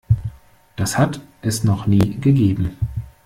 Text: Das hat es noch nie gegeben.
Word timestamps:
Das 0.77 0.97
hat 0.97 1.19
es 1.43 1.63
noch 1.63 1.85
nie 1.85 2.19
gegeben. 2.19 2.75